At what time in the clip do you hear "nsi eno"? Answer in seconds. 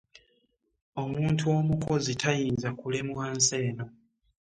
3.35-3.85